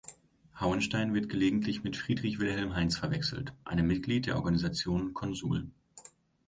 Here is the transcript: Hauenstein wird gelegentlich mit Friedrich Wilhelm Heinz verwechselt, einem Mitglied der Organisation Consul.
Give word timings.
Hauenstein 0.59 1.13
wird 1.13 1.29
gelegentlich 1.29 1.83
mit 1.83 1.95
Friedrich 1.95 2.39
Wilhelm 2.39 2.73
Heinz 2.75 2.97
verwechselt, 2.97 3.53
einem 3.65 3.85
Mitglied 3.85 4.25
der 4.25 4.37
Organisation 4.37 5.13
Consul. 5.13 5.69